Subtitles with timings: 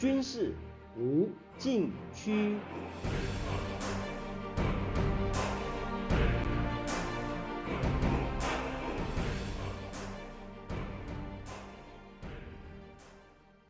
[0.00, 0.54] 军事
[0.96, 1.28] 无
[1.58, 2.56] 禁区。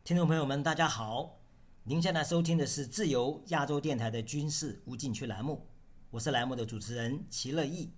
[0.05, 1.41] 听众朋友们，大家好，
[1.83, 5.67] 您现在收听的是自由亚洲电台的军事无禁区栏目，
[6.11, 7.93] 我是栏目的主持人齐乐意。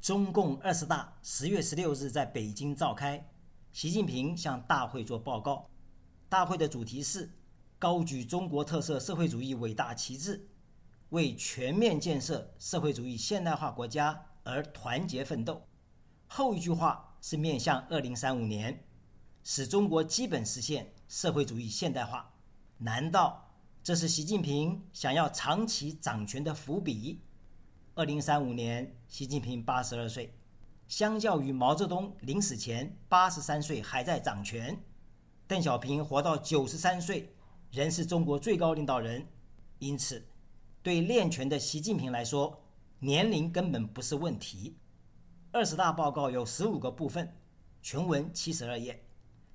[0.00, 3.24] 中共二十大十月十六日在北京召开，
[3.70, 5.70] 习近平向大会作报告。
[6.28, 7.30] 大会的主题是
[7.78, 10.46] 高举中国特色社会主义伟大旗帜，
[11.10, 15.66] 为全面建设社会主义现代化国家而团结奋斗。
[16.26, 18.82] 后一句话是面向二零三五年，
[19.44, 22.34] 使中国基本实现社会主义现代化。
[22.78, 27.20] 难道这是习近平想要长期掌权的伏笔？
[27.94, 30.34] 二零三五年，习近平八十二岁，
[30.88, 34.82] 相较于毛泽东临死前八十三岁还在掌权，
[35.46, 37.35] 邓小平活到九十三岁，
[37.76, 39.28] 仍是中国最高领导人。
[39.80, 40.26] 因此，
[40.82, 42.64] 对练权的习近平来说，
[43.00, 44.78] 年龄根本不是问题。
[45.52, 47.36] 二十大报告有十五个部分，
[47.82, 49.04] 全文七十二页，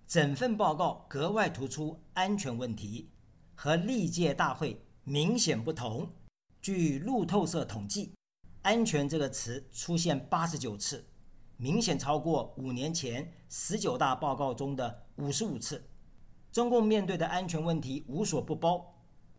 [0.06, 3.10] 整份报告格外突出安全问题，
[3.56, 6.08] 和历届大会明显不同。
[6.62, 8.14] 据路透社统计。
[8.62, 11.04] 安全这个词出现八十九次，
[11.58, 15.84] 明显超过五年前十九大报告中的五十五次。
[16.52, 18.94] 中共面对的安全问题无所不包，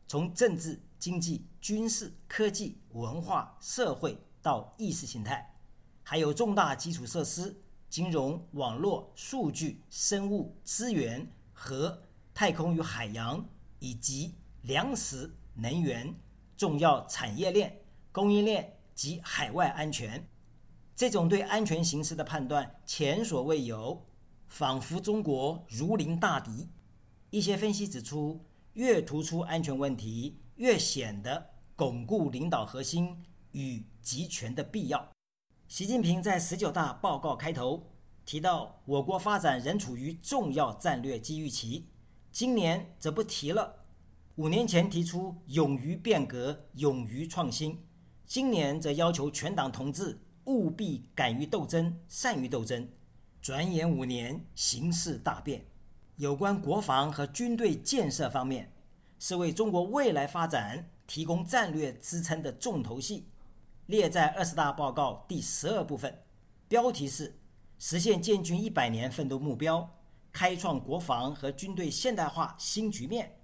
[0.07, 5.55] 从政治、经济、军事、科技、文化、社会到意识形态，
[6.03, 7.55] 还有重大基础设施、
[7.89, 12.03] 金融、网络、数据、生物资源和
[12.33, 13.45] 太空与海洋，
[13.79, 16.15] 以及粮食、能源、
[16.57, 18.77] 重要产业链、供应链。
[18.95, 20.29] 及海外安全，
[20.95, 24.07] 这种对安全形势的判断前所未有，
[24.49, 26.69] 仿佛中国如临大敌。
[27.33, 35.11] 一些分析指出，越突出安全问题，越显得巩固领导核心与集权的必要。
[35.67, 37.91] 习近平在十九大报告开头
[38.27, 41.89] 提到，我国发展仍处于重要战略机遇期，
[42.31, 43.87] 今年则不提了。
[44.35, 47.83] 五年前提出勇于变革、勇于创新。
[48.27, 52.87] 今年则要求全党同志务必敢于斗争、善于斗争。
[53.41, 55.65] 转眼五年，形势大变。
[56.23, 58.73] 有关国防和军队建设方面，
[59.19, 63.27] 是为中国未来发展提供战略支撑的重头戏，
[63.87, 66.23] 列在二十大报告第十二部分，
[66.69, 67.41] 标题是
[67.77, 69.99] “实现建军一百年奋斗目标，
[70.31, 73.41] 开创国防和军队现代化新局面”。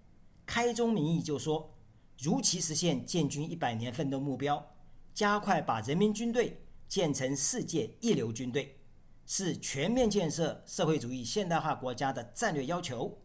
[0.47, 1.75] 开宗明义就说，
[2.21, 4.65] 如期实现建军一百年奋斗目标。
[5.12, 8.78] 加快把人民军队建成世界一流军队，
[9.28, 13.22] 是全面建设社会主义现代化国家的战略要求。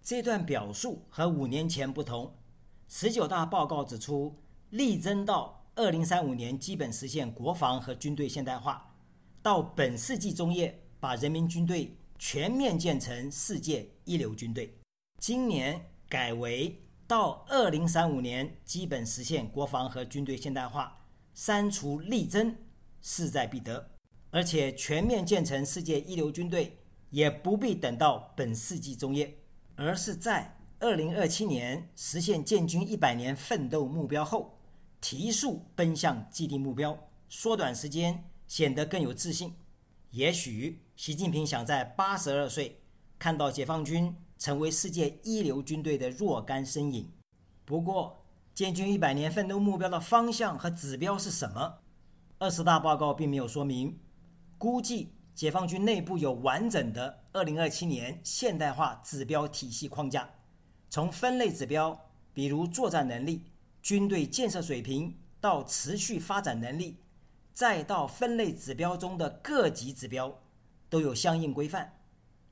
[0.00, 2.38] 这段表述和五年前不同。
[2.86, 8.94] 十九大报告指出，力争到二零三五年基本实现国防和军队现代化，
[9.42, 14.78] 到本世纪中叶把人民军队全面建成世界一流军队。
[15.18, 21.00] 今年改为到二零三五年基本实现国防和军队现代化。
[21.34, 22.54] 删除力争
[23.00, 23.90] 势在必得，
[24.32, 26.78] 而且全面建成世界一流军队
[27.10, 29.36] 也不必等到本世纪中叶，
[29.76, 34.58] 而是在二零二七年实现建军一百年奋斗目标后，
[35.02, 36.98] 提速奔向既定目标，
[37.28, 39.54] 缩短时间，显得更有自信。
[40.12, 42.80] 也许习近平想在八十二岁
[43.18, 47.12] 看到解放军成为世界一流军队的若干身影。
[47.66, 51.80] 不过，建军一百年奋斗目标的方向和指标是什么？
[52.38, 53.98] 二十大报告并没有说明。
[54.62, 60.30] 估计解放军内部有完整的二零二七年现代化指标体系框架，
[60.88, 63.42] 从分类指标，比如作战能力、
[63.82, 66.98] 军队建设水平，到持续发展能力，
[67.52, 70.40] 再到分类指标中的各级指标，
[70.88, 71.98] 都有相应规范。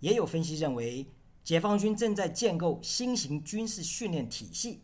[0.01, 1.07] 也有分析认为，
[1.45, 4.83] 解放军正在建构新型军事训练体系。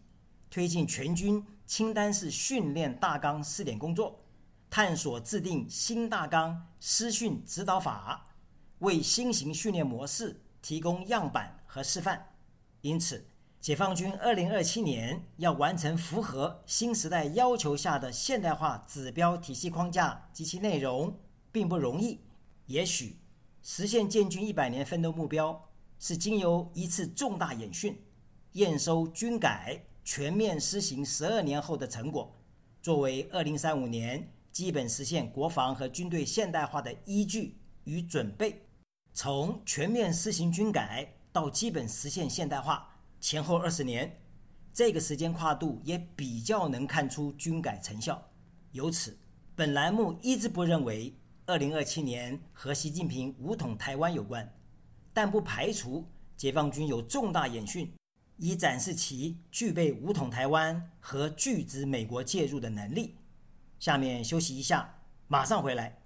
[0.49, 4.21] 推进全军清单式训练大纲试点工作，
[4.69, 8.35] 探索制定新大纲师训指导法，
[8.81, 12.35] 为新型训练模式提供样板和示范。
[12.81, 13.27] 因此，
[13.61, 21.19] 解放军2027年要完成符合新时代要求下的现代化指标体系框架及其内容，
[21.51, 22.21] 并不容易。
[22.67, 23.19] 也许，
[23.63, 27.99] 实现建军一百年奋斗目标，是经由一次重大演训，
[28.53, 29.83] 验收军改。
[30.09, 32.33] 全面施行十二年后的成果，
[32.81, 38.63] 作为二零三五年基本实现国防和军队现代化的依据与准备。
[39.13, 42.89] 从全面施行军改到基本实现现代化，
[43.21, 44.19] 前后二十年，
[44.73, 48.31] 这个时间跨度也比较能看出军改成效。
[48.73, 49.19] 由此，
[49.55, 51.15] 本栏目一直不认为
[51.45, 54.51] 二零二七年和习近平武统台湾有关，
[55.13, 56.03] 但不排除
[56.35, 57.93] 解放军有重大演训，
[58.39, 63.17] 以展示其具备武统台湾和拒止美国介入的能力。
[63.79, 64.95] 下面休息一下，
[65.29, 65.97] 马上回来。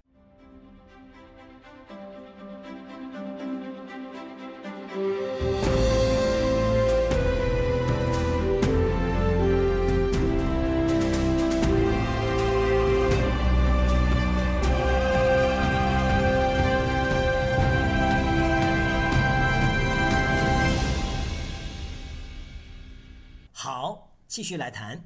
[23.53, 24.99] 好，继续来谈。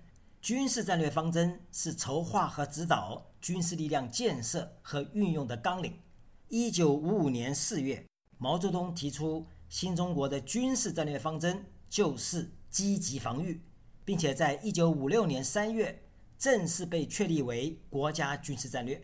[0.46, 6.00] 军事战略方针是筹划和指导军事力量建设和运用的纲领。
[6.50, 8.06] 一九五五年四月，
[8.38, 13.60] 毛泽东提出新中国的军事战略方针就是积极防御，
[14.04, 16.04] 并且在一九五六年三月
[16.38, 19.04] 正式被确立为国家军事战略。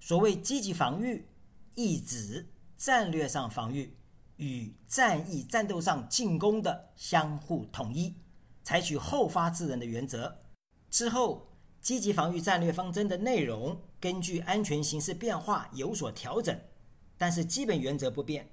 [0.00, 1.26] 所谓积极防御，
[1.74, 2.46] 意指
[2.76, 3.96] 战略上防御
[4.36, 8.16] 与战役战斗上进攻的相互统一。
[8.62, 10.43] 采取后发制人的原则，
[10.94, 11.48] 之后
[11.80, 16.56] 积极防御战略方针的内容根据安全形势变化有所调整，
[17.18, 18.48] 但是基本原则不变，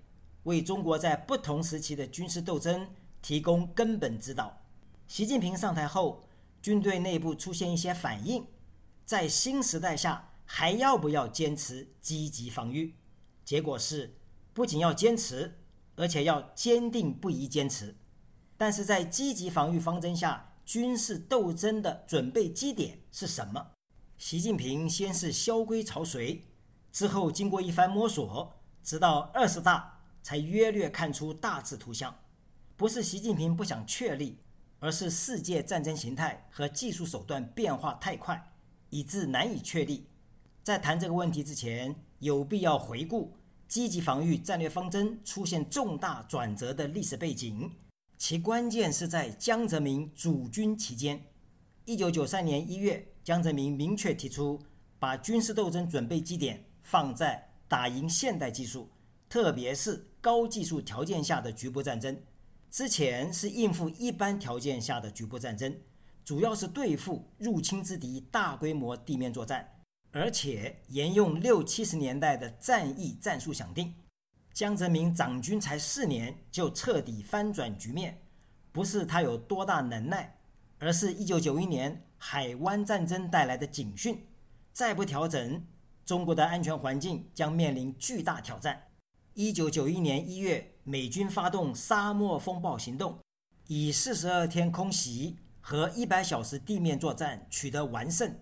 [0.45, 2.89] 为中国在不同时期的军事斗争
[3.21, 4.59] 提供根本指导。
[5.07, 6.23] 习近平上台后，
[6.63, 8.47] 军队内部出现一些反应，
[9.05, 12.95] 在新时代下还要不要坚持积极防御？
[13.45, 14.15] 结果是，
[14.51, 15.59] 不仅要坚持，
[15.95, 17.95] 而且要坚定不移坚持。
[18.57, 23.71] 但是在积极防御方针下，军事斗争的准备基点是什么？
[24.17, 26.45] 习近平先是萧规曹随，
[26.93, 32.15] 之后经过一番摸索，直到二十大才约略看出大致图像。
[32.77, 34.37] 不是习近平不想确立，
[34.79, 38.53] 而是世界战争形态和技术手段变化太快，
[38.91, 40.07] 以致难以确立。
[40.63, 43.35] 在谈这个问题之前，有必要回顾
[43.67, 47.69] 积极防御战略方针出现重大转折的历史背景。
[48.23, 51.25] 其关键是在江泽民主军期间。
[51.85, 54.61] 一九九三年一月，江泽民明确提出，
[54.99, 58.91] 把军事斗争准备基点放在打赢现代技术，
[59.27, 62.15] 特别是高技术条件下的局部战争。
[62.69, 65.75] 之前是应付一般条件下的局部战争，
[66.23, 69.67] 主要是对付入侵之敌大规模地面作战，
[70.11, 73.95] 而且沿用六七十年代的战役战术想定。
[74.53, 78.21] 江泽民掌军才四年就彻底翻转局面，
[78.71, 80.39] 不是他有多大能耐，
[80.77, 84.27] 而是一九九一年海湾战争带来的警讯。
[84.73, 85.65] 再不调整，
[86.05, 88.87] 中国的安全环境将面临巨大挑战。
[89.33, 93.19] 一九九一年一月，美军发动沙漠风暴行动，
[93.67, 98.35] 以四十二天空袭和一百小时地面作战取得完胜。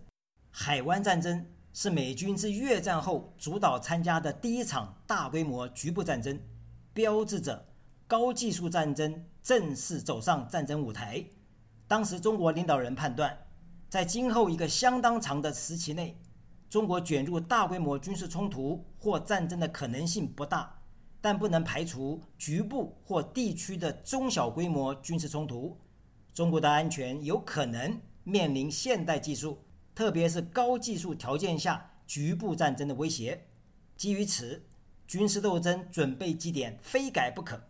[0.49, 1.45] 海湾战争。
[1.71, 6.39] 是美军自越战后主导参加的第一场大规模局部战争，
[6.93, 7.67] 标志着
[8.07, 11.23] 高技术战争正式走上战争舞台。
[11.87, 13.37] 当时中国领导人判断，
[13.87, 16.19] 在今后一个相当长的时期内，
[16.69, 20.81] 中国卷入大规模军事冲突或战争的可能性不大，
[21.21, 25.77] 但不能排除局部或地区的中小规模军事冲突。
[26.33, 29.57] 中国的安全有可能面临现代技术。
[29.99, 33.47] 特别是高技术条件下局部战争的威胁，
[33.97, 34.65] 基于此，
[35.05, 37.61] 军事斗争准备基点非改不可。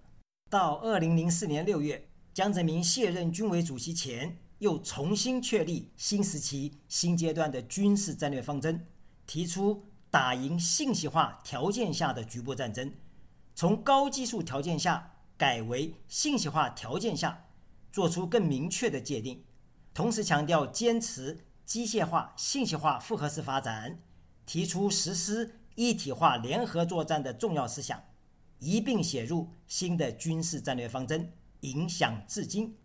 [0.48, 8.86] 到二零零四年六月，江泽民卸任军委主席前，又重新确立新时期新阶段的军事战略方针，
[9.26, 12.94] 提出打赢信息化条件下的局部战争，
[13.56, 17.48] 从高技术条件下改为信息化条件下，
[17.92, 19.44] 做出更明确的界定，
[19.96, 21.40] 同时强调坚持。
[21.70, 24.00] 机械化、信息化复合式发展，
[24.44, 28.06] 提出实施一体化联合作战的重要思想，
[28.58, 32.76] 一并写入新的军事战略方针，影响至今。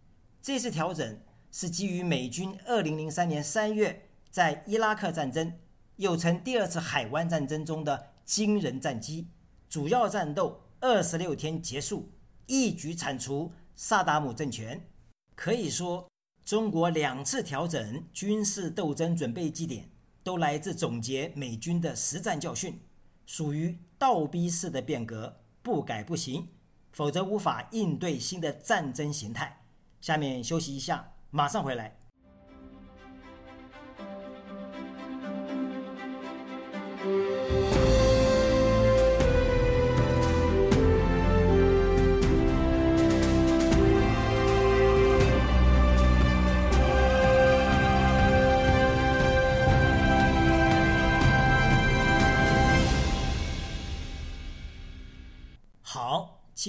[0.43, 1.19] 这次调整
[1.51, 5.59] 是基于美军2003年3月在伊拉克战争，
[5.97, 9.29] 又称第二次海湾战争中的惊人战绩，
[9.71, 12.13] 主要战斗26天结束，
[12.45, 14.87] 一举铲除萨达姆政权，
[15.35, 16.07] 可以说。
[16.45, 19.89] 中国两次调整军事斗争准备基点，
[20.23, 22.79] 都来自总结美军的实战教训，
[23.25, 26.49] 属于倒逼式的变革，不改不行，
[26.93, 29.65] 否则无法应对新的战争形态。
[30.03, 32.04] 下面休息一下，马上回来。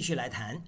[0.06, 0.62] 继续来谈。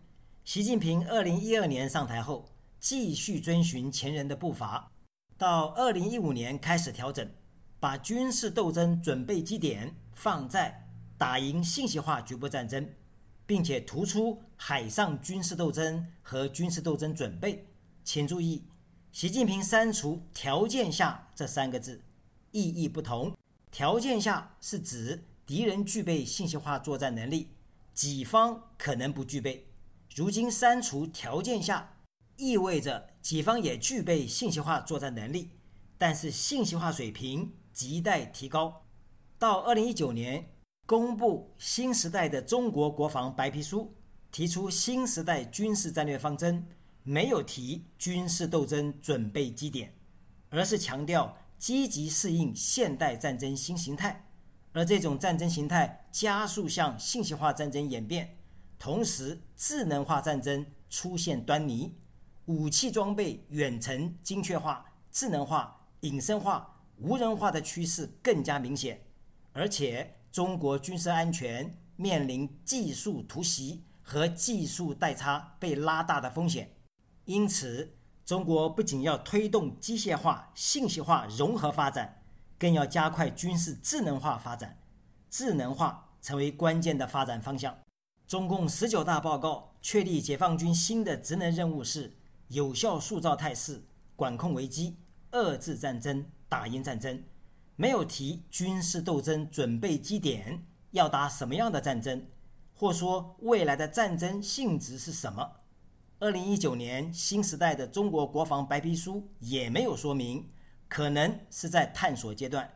[0.43, 4.91] 习近平二零一二年上台后，继续遵循前人的步伐，
[5.37, 7.29] 到二零一五年开始调整，
[7.79, 10.87] 把军事斗争准备基点放在
[11.19, 12.89] 打赢信息化局部战争，
[13.45, 17.67] 并且突出海上军事斗争和军事斗争准备。
[18.03, 18.63] 请注意，
[19.11, 22.01] 习近平删除“条件下”这三个字，
[22.49, 23.37] 意义不同。
[23.69, 27.49] 条件下是指敌人具备信息化作战能力，
[27.97, 29.71] 己方可能不具备。
[30.15, 31.97] 如今删除条件下，
[32.35, 35.49] 意味着己方也具备信息化作战能力，
[35.97, 38.85] 但是信息化水平亟待提高。
[39.39, 40.51] 到二零一九年
[40.85, 43.95] 公布新时代的中国国防白皮书，
[44.31, 46.67] 提出新时代军事战略方针，
[47.01, 49.95] 没有提军事斗争准备基点，
[50.49, 51.35] 而是强调。
[51.59, 54.26] 积极适应现代战争新形态，
[54.77, 58.37] 而这种战争形态加速向信息化战争演变，
[58.77, 61.95] 同时智能化战争出现端倪，
[62.45, 69.01] 武器装备远程精确化、智能化、隐身化、无人化的趋势更加明显，
[69.51, 76.71] 而且中国军事安全面临技术突袭和技术代差被拉大的风险，
[77.25, 77.95] 因此。
[78.27, 82.21] 中国不仅要推动机械化、信息化融合发展，
[82.59, 84.77] 更要加快军事智能化发展，
[85.29, 87.77] 智能化成为关键的发展方向。
[88.27, 92.17] 中共十九大报告确立解放军新的职能任务是
[92.49, 93.83] 有效塑造态势、
[94.15, 94.97] 管控危机、
[95.31, 97.23] 遏制战争、打赢战争，
[97.75, 102.25] 没有提军事斗争准备基点要打什么样的战争，
[102.73, 105.51] 或说未来的战争性质是什么。
[106.19, 110.49] 二零一九年新时代的中国国防白皮书也没有说明，
[110.87, 112.69] 可能是在探索阶段。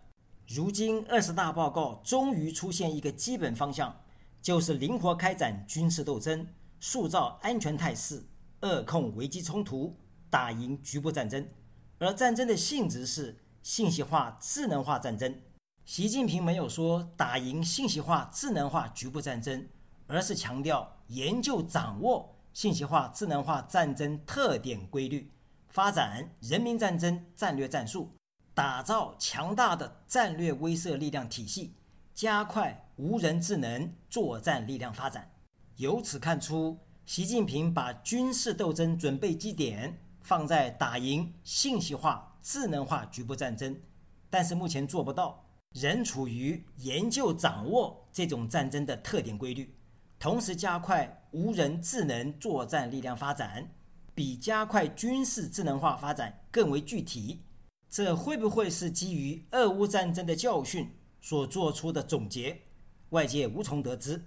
[0.47, 4.01] 如今二十大报告终于出现一个基本方向，
[4.41, 6.47] 就是灵活开展军事斗争，
[6.79, 8.23] 塑造安全态势，
[8.61, 9.95] 扼控危机冲突，
[10.29, 11.47] 打赢局部战争。
[11.99, 15.41] 而战争的性质是信息化、智能化战争。
[15.85, 19.67] 习近平没有说打赢信息化、智能化局部战争，
[20.07, 22.35] 而是强调研究掌握。
[22.53, 25.31] 信息化、智能化战争特点规律，
[25.71, 28.11] 发展人民战争战略战术，
[28.53, 31.73] 打造强大的战略威慑力量体系，
[32.13, 35.31] 加快无人智能作战力量发展。
[35.77, 43.79] 由此看出，习近平把军事斗争准备基点放在打赢信息化、智能化局部战争，
[44.29, 45.41] 但是目前做不到，
[45.73, 49.73] 仍处于研究掌握这种战争的特点规律。
[50.19, 53.73] 同时加快无人智能作战力量发展，
[54.21, 57.41] 比加快军事智能化发展更为具体。
[57.89, 62.61] 这会不会是基于俄乌战争的教训所做出的总结？
[63.09, 64.21] 外界无从得知。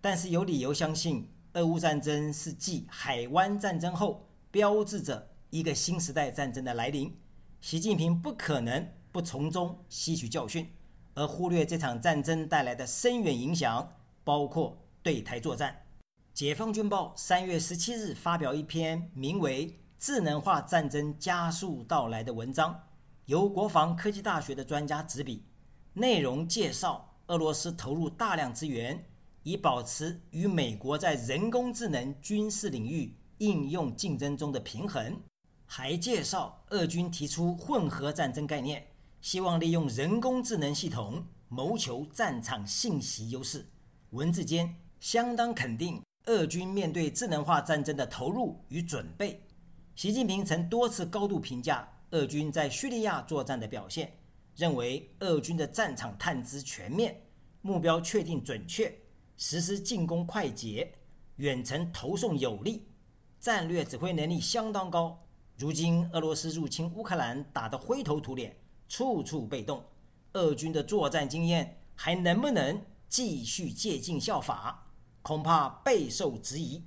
[0.00, 7.16] 但是有理由相信，俄乌战争是继海湾战争后，标志着一个新时代战争的来临。
[7.60, 10.68] 习近平不可能不从中吸取教训，
[11.14, 13.92] 而忽略这场战争带来的深远影响，
[14.24, 14.76] 包括。
[15.00, 15.84] 对台作战，
[16.38, 19.66] 解放军报三月十七日发表一篇名为
[19.98, 22.80] 《智能化战争加速到来》的文章，
[23.24, 25.42] 由国防科技大学的专家执笔，
[25.94, 29.04] 内容介绍俄罗斯投入大量资源，
[29.42, 35.20] 以保持与美国在人工智能军事领域应用竞争中的平衡，
[35.66, 38.86] 还介绍俄军提出混合战争概念，
[39.20, 43.66] 希望利用人工智能系统谋求战场信息优势。
[44.10, 44.72] 文字间。
[45.00, 49.42] 相当肯定，俄军面对智能化战争的投入与准备。
[49.94, 54.12] 习近平曾多次高度评价俄军在叙利亚作战的表现，
[54.54, 57.18] 认为俄军的战场探知全面，
[57.62, 58.94] 目标确定准确，
[59.38, 60.92] 实施进攻快捷，
[61.36, 62.86] 远程投送有力，
[63.40, 65.18] 战略指挥能力相当高。
[65.56, 68.54] 如今俄罗斯入侵乌克兰打得灰头土脸，
[68.86, 69.82] 处处被动，
[70.34, 74.84] 俄军的作战经验还能不能继续借鉴效法？
[75.28, 76.82] 恐怕备受质疑。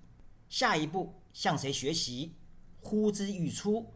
[0.49, 2.33] 下一步向谁学习？
[2.79, 3.93] 呼之欲出。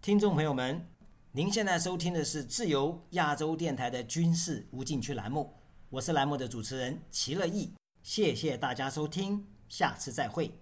[0.00, 0.88] 听众朋友们，
[1.32, 5.52] 您现在收听的是自由亚洲电台的军事无禁区栏目，
[5.90, 7.74] 我是栏目的主持人齐乐毅。
[8.02, 10.61] 谢谢大家收听，下次再会。